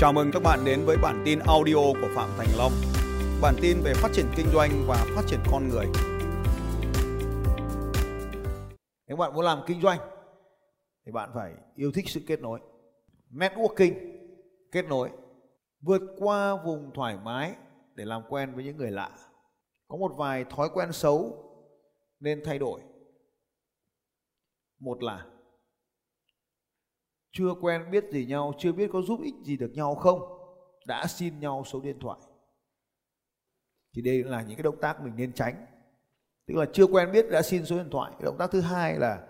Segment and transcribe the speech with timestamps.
[0.00, 2.72] Chào mừng các bạn đến với bản tin audio của Phạm Thành Long.
[3.42, 5.86] Bản tin về phát triển kinh doanh và phát triển con người.
[9.06, 9.98] Nếu bạn muốn làm kinh doanh
[11.06, 12.60] thì bạn phải yêu thích sự kết nối.
[13.30, 13.94] Networking,
[14.72, 15.10] kết nối,
[15.80, 17.54] vượt qua vùng thoải mái
[17.94, 19.10] để làm quen với những người lạ.
[19.88, 21.44] Có một vài thói quen xấu
[22.20, 22.80] nên thay đổi.
[24.78, 25.26] Một là
[27.40, 30.20] chưa quen biết gì nhau, chưa biết có giúp ích gì được nhau không,
[30.86, 32.18] đã xin nhau số điện thoại.
[33.94, 35.66] Thì đây là những cái động tác mình nên tránh.
[36.46, 38.12] Tức là chưa quen biết đã xin số điện thoại.
[38.22, 39.26] Động tác thứ hai là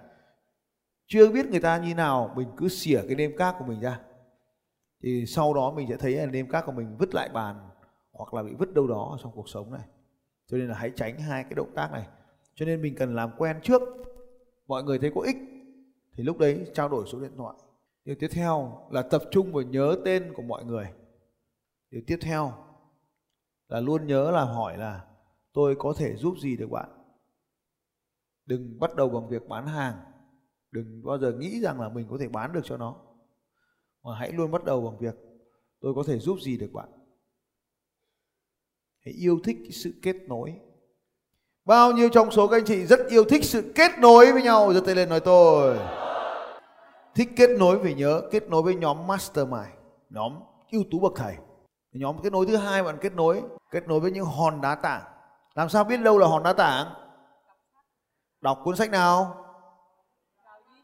[1.06, 4.00] chưa biết người ta như nào, mình cứ xỉa cái nêm cát của mình ra.
[5.02, 7.68] Thì sau đó mình sẽ thấy là nêm cát của mình vứt lại bàn
[8.12, 9.84] hoặc là bị vứt đâu đó trong cuộc sống này.
[10.46, 12.06] Cho nên là hãy tránh hai cái động tác này.
[12.54, 13.82] Cho nên mình cần làm quen trước.
[14.66, 15.36] Mọi người thấy có ích
[16.16, 17.56] thì lúc đấy trao đổi số điện thoại
[18.04, 20.86] Điều tiếp theo là tập trung vào nhớ tên của mọi người.
[21.90, 22.52] Điều tiếp theo
[23.68, 25.06] là luôn nhớ là hỏi là,
[25.52, 26.88] tôi có thể giúp gì được bạn.
[28.46, 29.94] Đừng bắt đầu bằng việc bán hàng.
[30.70, 32.96] Đừng bao giờ nghĩ rằng là mình có thể bán được cho nó.
[34.02, 35.14] Mà hãy luôn bắt đầu bằng việc,
[35.80, 36.88] tôi có thể giúp gì được bạn.
[39.04, 40.54] Hãy yêu thích cái sự kết nối.
[41.64, 44.74] Bao nhiêu trong số các anh chị rất yêu thích sự kết nối với nhau?
[44.74, 45.99] giơ tay lên nói tôi
[47.14, 49.74] thích kết nối phải nhớ, kết nối với nhóm mastermind,
[50.10, 50.40] nhóm
[50.72, 51.36] ưu tú bậc thầy.
[51.92, 55.02] Nhóm kết nối thứ hai bạn kết nối kết nối với những hòn đá tảng.
[55.54, 56.86] Làm sao biết đâu là hòn đá tảng?
[58.40, 59.44] Đọc cuốn sách nào?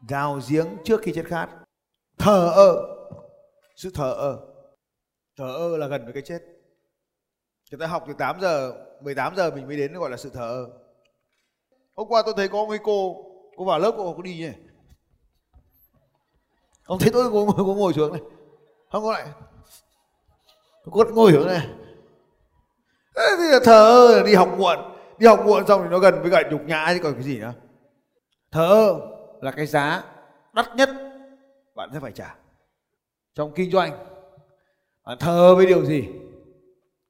[0.09, 1.49] Đào giếng trước khi chết khát.
[2.17, 2.75] Thờ ơ.
[3.75, 4.39] Sự thờ ơ.
[5.37, 6.39] Thờ ơ là gần với cái chết.
[7.71, 10.49] Người ta học từ 8 giờ 18 giờ mình mới đến gọi là sự thờ
[10.49, 10.67] ơ.
[11.95, 13.15] Hôm qua tôi thấy có mấy cô
[13.57, 14.66] cô vào lớp cô có đi nhỉ?
[16.87, 18.21] Ông thấy tôi ngồi ngồi, ngồi, ngồi xuống này.
[18.91, 19.27] Không có lại
[20.91, 21.67] cô ngồi xuống này.
[23.15, 24.77] Thế thì là thờ đi học muộn.
[25.17, 27.39] Đi học muộn xong thì nó gần với cả nhục nhã chứ còn cái gì
[27.39, 27.53] nữa.
[28.51, 28.99] Thờ
[29.41, 30.03] là cái giá
[30.53, 30.89] đắt nhất
[31.75, 32.35] bạn sẽ phải trả.
[33.33, 34.05] Trong kinh doanh
[35.03, 36.07] bạn thờ với điều gì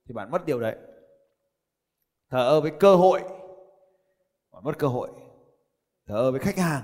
[0.07, 0.75] thì bạn mất điều đấy.
[2.29, 3.21] Thờ với cơ hội
[4.51, 5.09] bạn mất cơ hội.
[6.07, 6.81] Thờ với khách hàng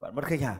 [0.00, 0.58] bạn mất khách hàng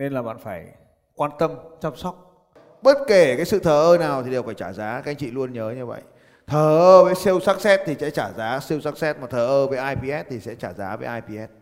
[0.00, 0.66] nên là bạn phải
[1.14, 1.50] quan tâm,
[1.80, 2.44] chăm sóc.
[2.82, 5.30] Bất kể cái sự thờ ơ nào thì đều phải trả giá, các anh chị
[5.30, 6.02] luôn nhớ như vậy.
[6.46, 9.46] Thờ ơ với siêu sắc xét thì sẽ trả giá, siêu sắc xét mà thờ
[9.46, 11.52] ơ với IPS thì sẽ trả giá với IPS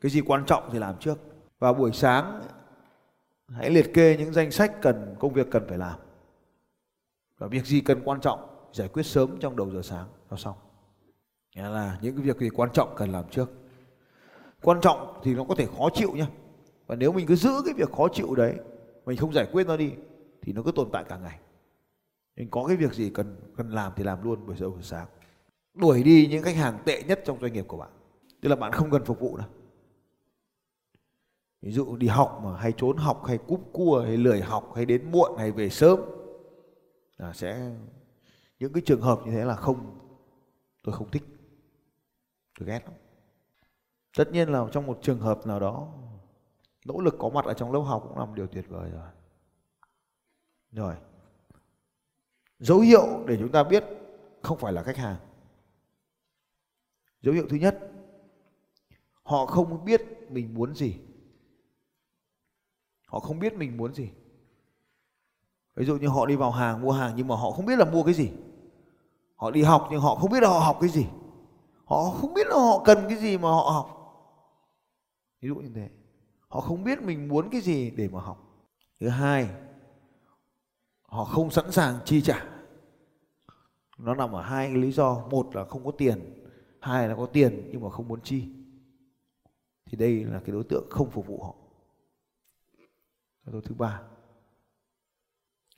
[0.00, 1.18] cái gì quan trọng thì làm trước.
[1.58, 2.42] Và buổi sáng,
[3.48, 5.98] hãy liệt kê những danh sách cần, công việc cần phải làm.
[7.38, 10.56] Và việc gì cần quan trọng, giải quyết sớm trong đầu giờ sáng, cho xong.
[11.56, 13.50] Nghĩa là những cái việc gì quan trọng cần làm trước.
[14.62, 16.26] Quan trọng thì nó có thể khó chịu nhá
[16.92, 18.54] và nếu mình cứ giữ cái việc khó chịu đấy,
[19.06, 19.92] mình không giải quyết nó đi,
[20.42, 21.38] thì nó cứ tồn tại cả ngày.
[22.36, 25.06] Mình có cái việc gì cần cần làm thì làm luôn buổi giờ buổi sáng.
[25.74, 27.90] Đuổi đi những khách hàng tệ nhất trong doanh nghiệp của bạn.
[28.40, 29.46] Tức là bạn không cần phục vụ đâu.
[31.62, 34.86] Ví dụ đi học mà hay trốn học, hay cúp cua, hay lười học, hay
[34.86, 36.00] đến muộn, hay về sớm,
[37.16, 37.70] là sẽ,
[38.58, 39.98] những cái trường hợp như thế là không,
[40.84, 41.24] tôi không thích.
[42.58, 42.94] Tôi ghét lắm.
[44.16, 45.92] Tất nhiên là trong một trường hợp nào đó
[46.84, 49.08] nỗ lực có mặt ở trong lớp học cũng là một điều tuyệt vời rồi.
[50.70, 50.94] Rồi.
[52.58, 53.84] Dấu hiệu để chúng ta biết
[54.42, 55.16] không phải là khách hàng.
[57.20, 57.78] Dấu hiệu thứ nhất,
[59.22, 60.96] họ không biết mình muốn gì.
[63.06, 64.10] Họ không biết mình muốn gì.
[65.74, 67.84] Ví dụ như họ đi vào hàng, mua hàng nhưng mà họ không biết là
[67.84, 68.30] mua cái gì.
[69.36, 71.06] Họ đi học nhưng họ không biết là họ học cái gì.
[71.84, 73.98] Họ không biết là họ cần cái gì mà họ học.
[75.40, 75.88] Ví dụ như thế
[76.52, 78.68] họ không biết mình muốn cái gì để mà học.
[79.00, 79.50] Thứ hai,
[81.02, 82.64] họ không sẵn sàng chi trả.
[83.98, 85.28] Nó nằm ở hai cái lý do.
[85.28, 86.46] Một là không có tiền,
[86.80, 88.48] hai là có tiền nhưng mà không muốn chi.
[89.86, 91.54] Thì đây là cái đối tượng không phục vụ họ.
[93.46, 94.02] Yếu thứ ba,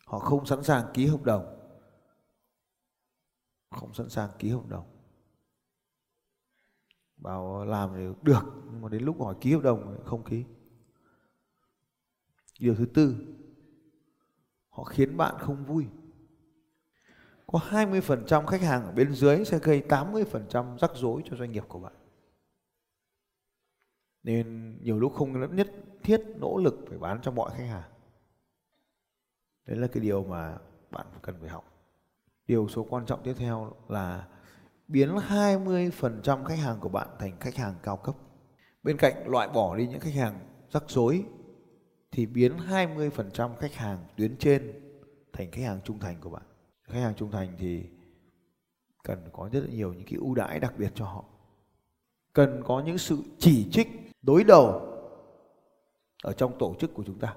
[0.06, 1.58] họ không sẵn sàng ký hợp đồng.
[3.70, 4.86] Không sẵn sàng ký hợp đồng.
[7.16, 10.44] Bảo làm thì được, nhưng mà đến lúc hỏi ký hợp đồng không ký.
[12.60, 13.16] Điều thứ tư,
[14.68, 15.86] họ khiến bạn không vui.
[17.46, 21.64] Có 20% khách hàng ở bên dưới sẽ gây 80% rắc rối cho doanh nghiệp
[21.68, 21.92] của bạn.
[24.22, 25.72] Nên nhiều lúc không nhất
[26.02, 27.90] thiết nỗ lực phải bán cho mọi khách hàng.
[29.66, 30.58] Đấy là cái điều mà
[30.90, 31.64] bạn cần phải học.
[32.46, 34.28] Điều số quan trọng tiếp theo là
[34.88, 38.14] biến 20% khách hàng của bạn thành khách hàng cao cấp.
[38.82, 40.38] Bên cạnh loại bỏ đi những khách hàng
[40.70, 41.24] rắc rối
[42.14, 44.72] thì biến 20% khách hàng tuyến trên
[45.32, 46.42] thành khách hàng trung thành của bạn.
[46.82, 47.82] Khách hàng trung thành thì
[49.04, 51.24] cần có rất là nhiều những cái ưu đãi đặc biệt cho họ.
[52.32, 53.88] Cần có những sự chỉ trích,
[54.22, 54.80] đối đầu
[56.22, 57.36] ở trong tổ chức của chúng ta.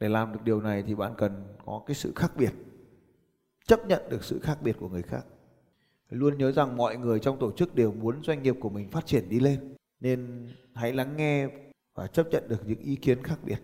[0.00, 2.52] Để làm được điều này thì bạn cần có cái sự khác biệt.
[3.66, 5.26] Chấp nhận được sự khác biệt của người khác.
[6.10, 9.06] Luôn nhớ rằng mọi người trong tổ chức đều muốn doanh nghiệp của mình phát
[9.06, 9.74] triển đi lên.
[10.00, 11.48] Nên hãy lắng nghe
[11.94, 13.58] và chấp nhận được những ý kiến khác biệt.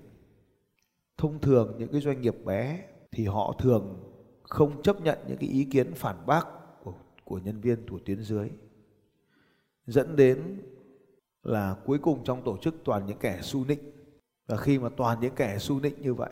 [1.20, 4.12] Thông thường những cái doanh nghiệp bé thì họ thường
[4.42, 6.46] không chấp nhận những cái ý kiến phản bác
[6.84, 6.94] của,
[7.24, 8.50] của nhân viên của tuyến dưới
[9.86, 10.62] dẫn đến
[11.42, 13.78] là cuối cùng trong tổ chức toàn những kẻ su nịnh.
[14.46, 16.30] Và khi mà toàn những kẻ su nịnh như vậy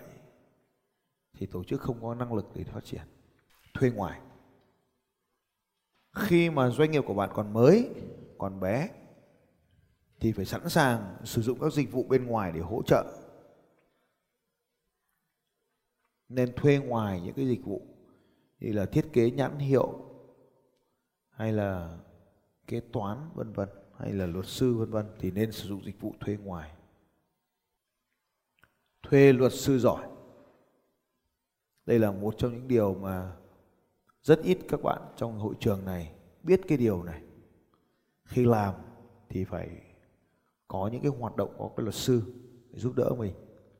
[1.38, 3.02] thì tổ chức không có năng lực để phát triển
[3.74, 4.20] thuê ngoài.
[6.16, 7.90] Khi mà doanh nghiệp của bạn còn mới
[8.38, 8.88] còn bé
[10.20, 13.17] thì phải sẵn sàng sử dụng các dịch vụ bên ngoài để hỗ trợ.
[16.28, 17.82] Nên thuê ngoài những cái dịch vụ
[18.60, 20.04] như là thiết kế nhãn hiệu,
[21.30, 21.98] hay là
[22.66, 26.00] kế toán, vân vân, hay là luật sư, vân vân, thì nên sử dụng dịch
[26.00, 26.72] vụ thuê ngoài.
[29.02, 30.08] Thuê luật sư giỏi.
[31.86, 33.36] Đây là một trong những điều mà
[34.22, 37.22] rất ít các bạn trong hội trường này biết cái điều này.
[38.24, 38.74] Khi làm
[39.28, 39.68] thì phải
[40.68, 42.22] có những cái hoạt động có cái luật sư
[42.70, 43.34] để giúp đỡ mình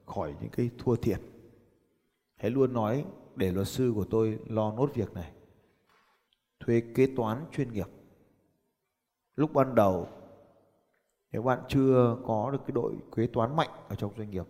[0.06, 1.20] khỏi những cái thua thiệt
[2.38, 3.04] hãy luôn nói,
[3.36, 5.32] để luật sư của tôi lo nốt việc này.
[6.60, 7.86] Thuê kế toán chuyên nghiệp.
[9.36, 10.08] Lúc ban đầu,
[11.32, 14.46] nếu bạn chưa có được cái đội kế toán mạnh ở trong doanh nghiệp,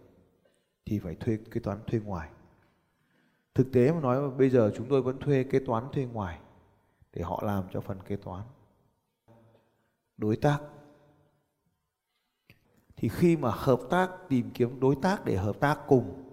[0.85, 2.31] thì phải thuê kế toán thuê ngoài.
[3.55, 6.41] Thực tế mà nói, bây giờ chúng tôi vẫn thuê kế toán thuê ngoài
[7.13, 8.43] để họ làm cho phần kế toán.
[10.17, 10.61] Đối tác.
[12.97, 16.28] Thì khi mà hợp tác tìm kiếm đối tác để hợp tác cùng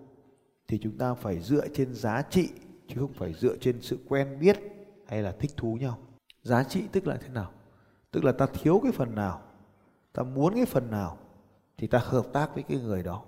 [0.67, 2.49] thì chúng ta phải dựa trên giá trị,
[2.87, 4.59] chứ không phải dựa trên sự quen biết
[5.07, 5.97] hay là thích thú nhau.
[6.41, 7.51] Giá trị tức là thế nào?
[8.11, 9.41] Tức là ta thiếu cái phần nào?
[10.13, 11.17] Ta muốn cái phần nào?
[11.77, 13.23] Thì ta hợp tác với cái người đó.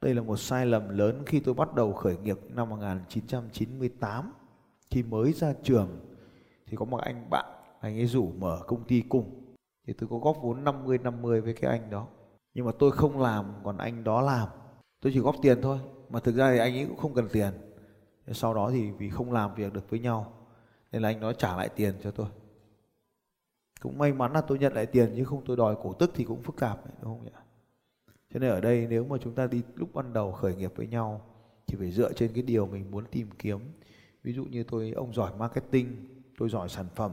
[0.00, 4.32] Đây là một sai lầm lớn khi tôi bắt đầu khởi nghiệp năm 1998
[4.90, 6.00] khi mới ra trường,
[6.66, 7.46] thì có một anh bạn,
[7.80, 9.54] anh ấy rủ mở công ty cùng.
[9.86, 12.06] Thì tôi có góp vốn 50 50 với cái anh đó.
[12.54, 14.48] Nhưng mà tôi không làm, còn anh đó làm
[15.00, 15.78] tôi chỉ góp tiền thôi,
[16.10, 17.52] mà thực ra thì anh ấy cũng không cần tiền.
[18.32, 20.32] Sau đó thì vì không làm việc được với nhau,
[20.92, 22.26] nên là anh nói trả lại tiền cho tôi.
[23.80, 26.24] Cũng may mắn là tôi nhận lại tiền, chứ không tôi đòi cổ tức thì
[26.24, 27.30] cũng phức tạp đúng không nhỉ?
[28.34, 30.86] Cho nên ở đây nếu mà chúng ta đi lúc ban đầu khởi nghiệp với
[30.86, 31.20] nhau,
[31.66, 33.60] thì phải dựa trên cái điều mình muốn tìm kiếm.
[34.22, 36.06] Ví dụ như tôi, ông giỏi marketing,
[36.38, 37.12] tôi giỏi sản phẩm,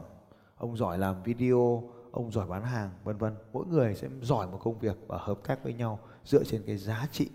[0.56, 3.34] ông giỏi làm video, ông giỏi bán hàng, vân vân.
[3.52, 6.76] Mỗi người sẽ giỏi một công việc và hợp tác với nhau dựa trên cái
[6.76, 7.30] giá trị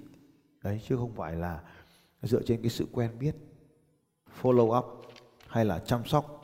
[0.63, 1.63] đấy, chứ không phải là
[2.21, 3.35] dựa trên cái sự quen biết,
[4.41, 4.85] follow up
[5.47, 6.39] hay là chăm sóc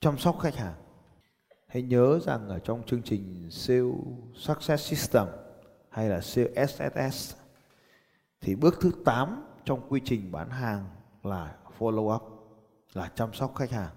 [0.00, 0.74] chăm sóc khách hàng.
[1.66, 3.92] Hãy nhớ rằng ở trong chương trình sale
[4.34, 5.26] success system
[5.90, 7.34] hay là sale SSS
[8.40, 10.86] thì bước thứ 8 trong quy trình bán hàng
[11.22, 12.22] là follow up,
[12.92, 13.90] là chăm sóc khách hàng.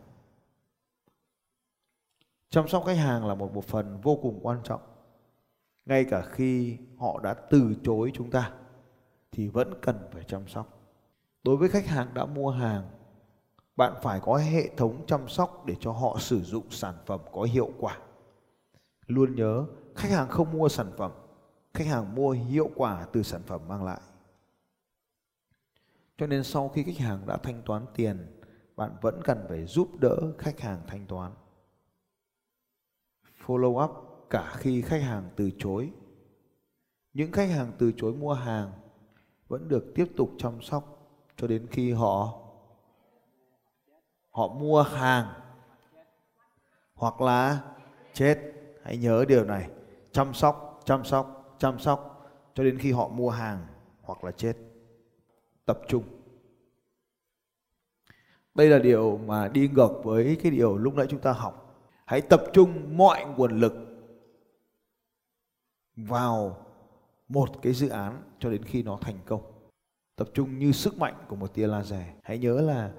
[2.49, 4.81] Chăm sóc khách hàng là một bộ phần vô cùng quan trọng,
[5.85, 8.51] ngay cả khi họ đã từ chối chúng ta
[9.33, 10.79] thì vẫn cần phải chăm sóc.
[11.43, 12.89] Đối với khách hàng đã mua hàng,
[13.75, 17.43] bạn phải có hệ thống chăm sóc để cho họ sử dụng sản phẩm có
[17.43, 17.99] hiệu quả.
[19.07, 21.11] Luôn nhớ, khách hàng không mua sản phẩm,
[21.73, 24.01] khách hàng mua hiệu quả từ sản phẩm mang lại.
[26.17, 28.39] Cho nên sau khi khách hàng đã thanh toán tiền,
[28.75, 31.31] bạn vẫn cần phải giúp đỡ khách hàng thanh toán.
[33.45, 33.91] Follow up
[34.29, 35.91] cả khi khách hàng từ chối.
[37.13, 38.71] Những khách hàng từ chối mua hàng
[39.53, 41.07] vẫn được tiếp tục chăm sóc
[41.37, 42.39] cho đến khi họ
[44.31, 45.33] họ mua hàng
[46.93, 47.61] hoặc là
[48.13, 48.39] chết.
[48.83, 49.69] Hãy nhớ điều này.
[50.11, 53.65] Chăm sóc chăm sóc chăm sóc cho đến khi họ mua hàng
[54.01, 54.53] hoặc là chết.
[55.65, 56.03] Tập trung.
[58.55, 61.75] Đây là điều mà đi ngược với cái điều lúc nãy chúng ta học.
[62.05, 63.73] Hãy tập trung mọi nguồn lực
[65.95, 66.65] vào
[67.27, 69.41] một cái dự án cho đến khi nó thành công.
[70.15, 72.01] Tập trung như sức mạnh của một tia laser.
[72.23, 72.91] Hãy nhớ là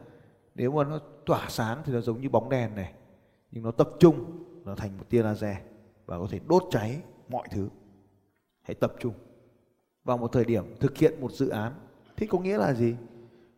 [0.55, 2.93] nếu mà nó tỏa sáng thì nó giống như bóng đèn này,
[3.51, 5.57] nhưng nó tập trung, nó thành một tia laser
[6.07, 7.69] và có thể đốt cháy mọi thứ.
[8.63, 9.15] Hãy tập trung.
[10.05, 11.73] Vào một thời điểm thực hiện một dự án
[12.17, 12.97] thế có nghĩa là gì?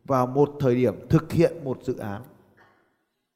[0.04, 2.22] Vào một thời điểm thực hiện một dự án,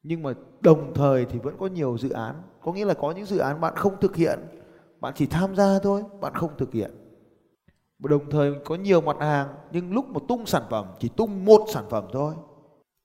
[0.03, 2.43] nhưng mà đồng thời thì vẫn có nhiều dự án.
[2.61, 4.39] Có nghĩa là có những dự án bạn không thực hiện,
[5.01, 6.91] bạn chỉ tham gia thôi, bạn không thực hiện
[8.09, 11.65] đồng thời có nhiều mặt hàng, nhưng lúc mà tung sản phẩm chỉ tung một
[11.73, 12.35] sản phẩm thôi.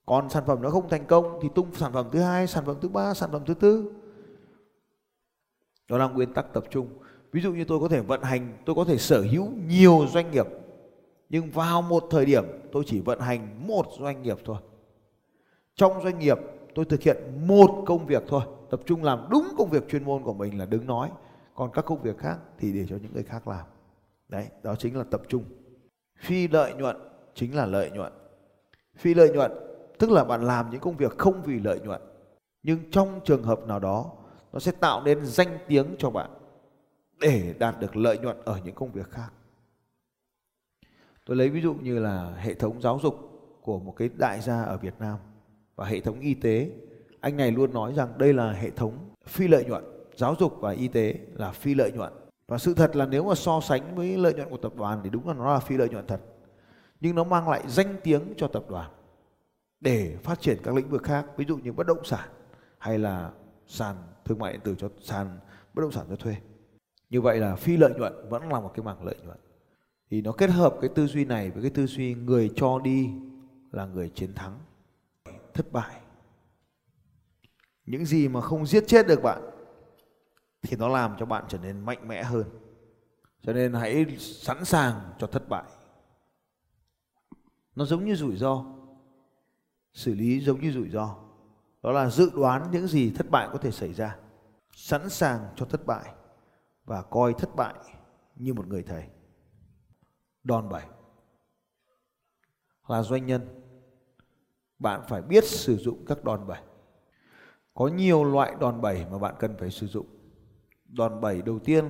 [0.06, 2.76] Còn sản phẩm nó không thành công thì tung sản phẩm thứ hai, sản phẩm
[2.80, 3.92] thứ ba, sản phẩm thứ tư.
[5.88, 6.88] Đó là nguyên tắc tập trung.
[7.32, 10.30] Ví dụ như tôi có thể vận hành, tôi có thể sở hữu nhiều doanh
[10.30, 10.46] nghiệp,
[11.28, 14.56] nhưng vào một thời điểm tôi chỉ vận hành một doanh nghiệp thôi.
[15.74, 16.38] Trong doanh nghiệp,
[16.74, 18.42] tôi thực hiện một công việc thôi.
[18.70, 21.10] Tập trung làm đúng công việc chuyên môn của mình là đứng nói.
[21.54, 23.66] Còn các công việc khác thì để cho những người khác làm
[24.28, 25.44] đấy, đó chính là tập trung.
[26.18, 26.96] Phi lợi nhuận
[27.34, 28.12] chính là lợi nhuận.
[28.96, 29.52] Phi lợi nhuận
[29.98, 32.00] tức là bạn làm những công việc không vì lợi nhuận,
[32.62, 34.12] nhưng trong trường hợp nào đó,
[34.52, 36.30] nó sẽ tạo nên danh tiếng cho bạn
[37.20, 39.28] để đạt được lợi nhuận ở những công việc khác.
[41.24, 43.14] Tôi lấy ví dụ như là hệ thống giáo dục
[43.62, 45.18] của một cái đại gia ở Việt Nam
[45.76, 46.70] và hệ thống y tế.
[47.20, 49.84] Anh này luôn nói rằng đây là hệ thống phi lợi nhuận,
[50.16, 52.12] giáo dục và y tế là phi lợi nhuận
[52.46, 55.10] và sự thật là nếu mà so sánh với lợi nhuận của tập đoàn thì
[55.10, 56.20] đúng là nó là phi lợi nhuận thật.
[57.00, 58.90] Nhưng nó mang lại danh tiếng cho tập đoàn
[59.80, 62.28] để phát triển các lĩnh vực khác, ví dụ như bất động sản
[62.78, 63.30] hay là
[63.66, 65.38] sàn thương mại điện tử cho, sàn
[65.74, 66.36] bất động sản cho thuê.
[67.10, 69.38] Như vậy là phi lợi nhuận vẫn là một cái mảng lợi nhuận.
[70.10, 73.10] Thì nó kết hợp cái tư duy này với cái tư duy người cho đi
[73.72, 74.58] là người chiến thắng,
[75.54, 75.96] thất bại.
[77.86, 79.42] Những gì mà không giết chết được bạn
[80.66, 82.44] thì nó làm cho bạn trở nên mạnh mẽ hơn.
[83.42, 85.64] Cho nên hãy sẵn sàng cho thất bại.
[87.74, 88.64] Nó giống như rủi ro.
[89.92, 91.16] Xử lý giống như rủi ro.
[91.82, 94.16] Đó là dự đoán những gì thất bại có thể xảy ra.
[94.72, 96.14] Sẵn sàng cho thất bại
[96.84, 97.74] và coi thất bại
[98.36, 99.04] như một người thầy.
[100.42, 100.82] Đòn bẩy
[102.88, 103.62] là doanh nhân.
[104.78, 106.62] Bạn phải biết sử dụng các đòn bẩy.
[107.74, 110.06] Có nhiều loại đòn bẩy mà bạn cần phải sử dụng
[110.88, 111.84] đòn bẩy đầu tiên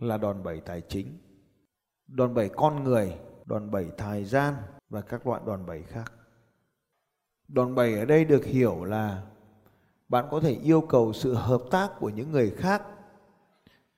[0.00, 1.18] là đòn bẩy tài chính,
[2.06, 4.54] đòn bẩy con người, đòn bẩy thời gian
[4.88, 6.12] và các loại đòn bẩy khác.
[7.48, 9.26] Đòn bẩy ở đây được hiểu là
[10.08, 12.82] bạn có thể yêu cầu sự hợp tác của những người khác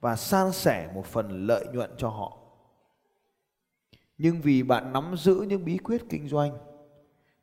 [0.01, 2.39] và san sẻ một phần lợi nhuận cho họ.
[4.19, 6.59] Nhưng vì bạn nắm giữ những bí quyết kinh doanh,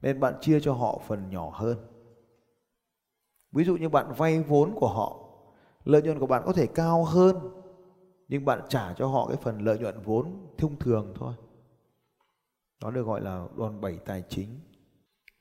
[0.01, 1.77] nên bạn chia cho họ phần nhỏ hơn.
[3.51, 5.28] Ví dụ như bạn vay vốn của họ
[5.83, 7.35] lợi nhuận của bạn có thể cao hơn,
[8.27, 11.33] nhưng bạn trả cho họ cái phần lợi nhuận vốn thông thường thôi.
[12.81, 14.59] Đó được gọi là đòn bẩy tài chính.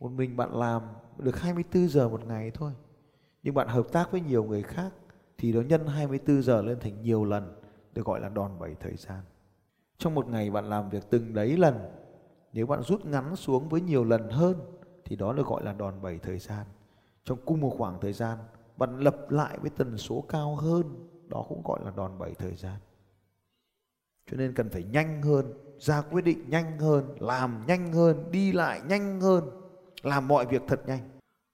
[0.00, 0.82] Một mình bạn làm
[1.18, 2.72] được 24 giờ một ngày thôi,
[3.42, 4.92] nhưng bạn hợp tác với nhiều người khác
[5.38, 7.60] thì nó nhân 24 giờ lên thành nhiều lần,
[7.94, 9.20] được gọi là đòn bẩy thời gian.
[9.98, 11.74] Trong một ngày bạn làm việc từng đấy lần,
[12.52, 14.56] nếu bạn rút ngắn xuống với nhiều lần hơn
[15.04, 16.66] thì đó được gọi là đòn bẩy thời gian.
[17.24, 18.38] Trong cùng một khoảng thời gian
[18.78, 22.54] bạn lập lại với tần số cao hơn đó cũng gọi là đòn bẩy thời
[22.54, 22.76] gian.
[24.30, 28.52] Cho nên cần phải nhanh hơn ra quyết định nhanh hơn làm nhanh hơn đi
[28.52, 29.50] lại nhanh hơn
[30.02, 31.10] làm mọi việc thật nhanh.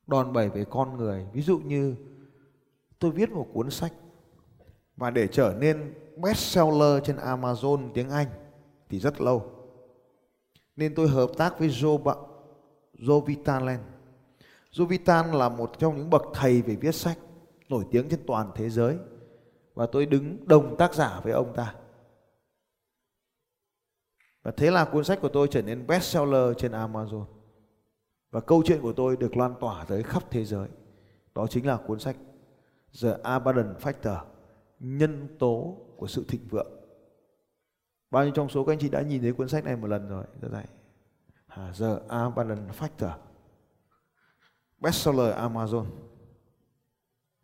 [0.07, 1.95] Đòn bẩy về con người ví dụ như
[2.99, 3.93] tôi viết một cuốn sách
[4.97, 8.27] và để trở nên best seller trên Amazon tiếng Anh
[8.89, 9.51] thì rất lâu.
[10.77, 12.15] Nên tôi hợp tác với Joe,
[12.99, 13.81] Joe Vitaland
[14.75, 17.19] Jovitan là một trong những bậc thầy về viết sách
[17.69, 18.99] nổi tiếng trên toàn thế giới.
[19.75, 21.75] Và tôi đứng đồng tác giả với ông ta.
[24.43, 27.25] Và thế là cuốn sách của tôi trở nên best seller trên Amazon.
[28.31, 30.69] Và câu chuyện của tôi được lan tỏa tới khắp thế giới.
[31.35, 32.17] Đó chính là cuốn sách
[33.03, 34.19] The Abundant Factor,
[34.81, 36.73] nhân tố của sự thịnh vượng.
[38.11, 40.09] Bao nhiêu trong số các anh chị đã nhìn thấy cuốn sách này một lần
[40.09, 40.25] rồi?
[40.43, 40.67] Dạ Giờ này
[41.79, 43.13] The Abundant Factor
[44.85, 45.87] bestseller Amazon.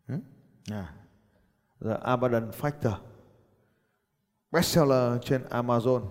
[0.07, 0.21] Hmm?
[0.69, 0.93] à,
[1.81, 2.93] The Abundant Factor.
[4.51, 6.01] Bestseller trên Amazon.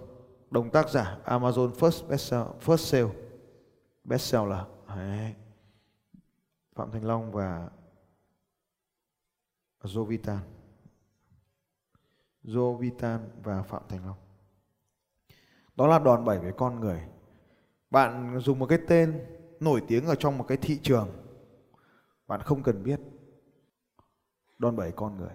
[0.51, 3.11] Đồng tác giả Amazon First Bestseller First Sale.
[4.05, 4.65] Bestseller.
[4.89, 5.35] Đấy.
[6.75, 7.71] Phạm Thành Long và
[9.83, 10.39] Jovitan.
[12.45, 14.17] Jovitan và Phạm Thành Long.
[15.77, 17.03] Đó là đòn bẩy với con người.
[17.91, 21.09] Bạn dùng một cái tên nổi tiếng ở trong một cái thị trường
[22.27, 23.01] bạn không cần biết.
[24.59, 25.35] Đòn bẩy con người.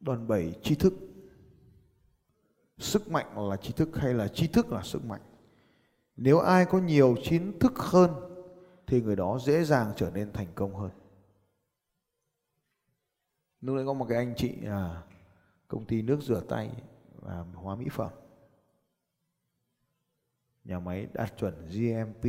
[0.00, 0.92] Đòn bẩy tri thức.
[2.78, 5.20] Sức mạnh là tri thức hay là tri thức là sức mạnh?
[6.16, 8.10] Nếu ai có nhiều kiến thức hơn
[8.86, 10.90] thì người đó dễ dàng trở nên thành công hơn.
[13.60, 15.02] Lúc nãy có một cái anh chị à,
[15.68, 16.70] công ty nước rửa tay
[17.20, 18.10] và hóa mỹ phẩm
[20.64, 22.24] nhà máy đạt chuẩn GMP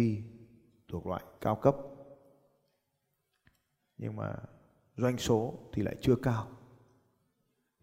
[0.88, 1.75] thuộc loại cao cấp.
[3.98, 4.36] Nhưng mà
[4.98, 6.48] doanh số thì lại chưa cao.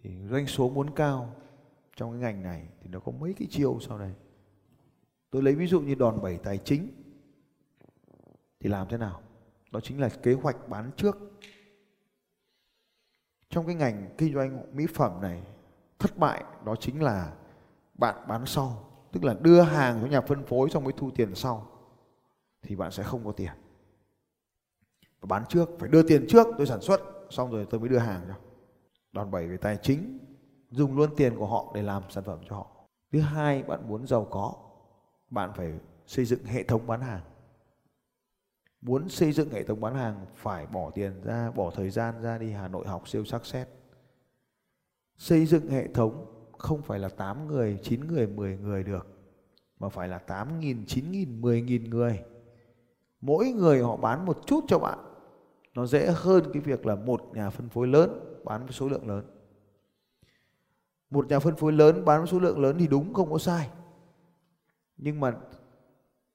[0.02, 1.36] Thì doanh số muốn cao
[1.96, 4.14] trong cái ngành này thì nó có mấy cái chiêu sau này
[5.30, 6.88] tôi lấy ví dụ như đòn bẩy tài chính
[8.60, 9.22] thì làm thế nào?
[9.70, 11.16] Đó chính là kế hoạch bán trước.
[13.50, 15.42] Trong cái ngành kinh doanh mỹ phẩm này,
[15.98, 17.36] thất bại đó chính là
[17.94, 21.34] bạn bán sau tức là đưa hàng cho nhà phân phối xong mới thu tiền
[21.34, 21.66] sau,
[22.62, 23.52] thì bạn sẽ không có tiền.
[25.20, 27.00] Và bán trước, phải đưa tiền trước, tôi sản xuất,
[27.30, 28.34] xong rồi tôi mới đưa hàng cho.
[29.12, 30.18] Đòn bẩy về tài chính,
[30.70, 32.66] dùng luôn tiền của họ để làm sản phẩm cho họ.
[33.12, 34.54] Thứ hai, bạn muốn giàu có,
[35.30, 35.72] bạn phải
[36.06, 37.22] xây dựng hệ thống bán hàng.
[38.80, 42.38] Muốn xây dựng hệ thống bán hàng, phải bỏ tiền ra, bỏ thời gian ra
[42.38, 43.68] đi hà nội học siêu sắc xét
[45.20, 46.26] xây dựng hệ thống
[46.60, 49.06] không phải là 8 người 9 người 10 người được,
[49.78, 52.22] mà phải là 8.000 9.000 10.000 người.
[53.20, 54.98] Mỗi người họ bán một chút cho bạn.
[55.74, 59.08] Nó dễ hơn cái việc là một nhà phân phối lớn bán với số lượng
[59.08, 59.24] lớn.
[61.10, 63.70] Một nhà phân phối lớn bán với số lượng lớn thì đúng, không có sai.
[64.96, 65.36] Nhưng mà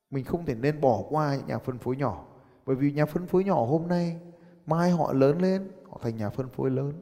[0.10, 2.26] mình không thể nên bỏ qua những nhà phân phối nhỏ.
[2.66, 4.20] Bởi vì nhà phân phối nhỏ hôm nay,
[4.66, 6.94] mai họ lớn lên, họ thành nhà phân phối lớn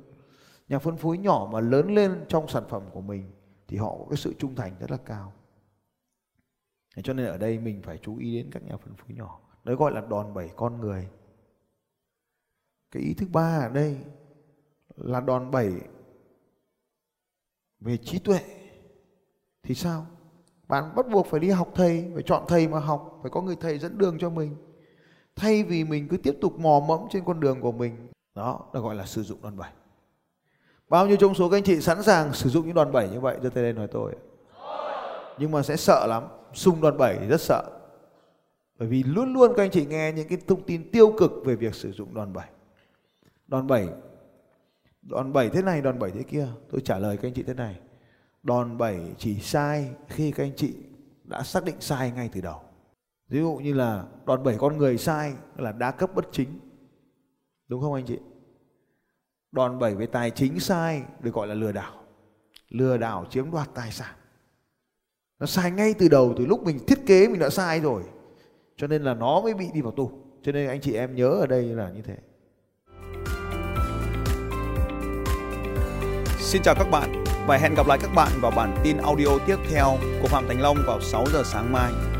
[0.74, 3.32] nhà phân phối nhỏ mà lớn lên trong sản phẩm của mình
[3.68, 5.34] thì họ có cái sự trung thành rất là cao.
[7.04, 9.40] Cho nên ở đây mình phải chú ý đến các nhà phân phối nhỏ.
[9.64, 11.10] Đấy gọi là đòn bẩy con người.
[12.92, 13.98] Cái ý thứ ba ở đây
[14.96, 15.74] là đòn bẩy
[17.80, 18.40] về trí tuệ.
[19.64, 20.06] Thì sao?
[20.68, 23.56] Bạn bắt buộc phải đi học thầy, phải chọn thầy mà học, phải có người
[23.56, 24.56] thầy dẫn đường cho mình.
[25.36, 28.08] Thay vì mình cứ tiếp tục mò mẫm trên con đường của mình.
[28.36, 29.72] Đó là gọi là sử dụng đòn bẩy
[30.94, 33.20] bao nhiêu trong số các anh chị sẵn sàng sử dụng những đòn bẩy như
[33.20, 33.38] vậy?
[33.44, 34.16] Giơ tay lên nói tôi
[35.38, 36.24] nhưng mà sẽ sợ lắm.
[36.54, 37.64] Xung đòn bẩy thì rất sợ.
[38.80, 41.56] Bởi vì luôn luôn các anh chị nghe những cái thông tin tiêu cực về
[41.56, 42.46] việc sử dụng đòn bẩy.
[43.48, 43.88] Đòn bẩy
[45.02, 46.48] đòn bẩy thế này, đòn bẩy thế kia.
[46.72, 47.80] Tôi trả lời các anh chị thế này.
[48.44, 50.76] Đòn bẩy chỉ sai khi các anh chị
[51.24, 52.60] đã xác định sai ngay từ đầu.
[53.30, 56.60] Ví dụ như là đòn bẩy con người sai là đa cấp bất chính.
[57.68, 58.18] Đúng không anh chị?
[59.54, 61.94] Đòn bẩy về tài chính sai được gọi là lừa đảo.
[62.70, 64.16] Lừa đảo chiếm đoạt tài sản.
[65.40, 68.04] Nó sai ngay từ đầu, từ lúc mình thiết kế mình đã sai rồi.
[68.78, 70.12] Cho nên là nó mới bị đi vào tù.
[70.44, 72.18] Cho nên anh chị em nhớ ở đây là như thế.
[76.40, 79.58] Xin chào các bạn và hẹn gặp lại các bạn vào bản tin audio tiếp
[79.70, 82.13] theo của Phạm Thành Long vào 6 giờ sáng mai.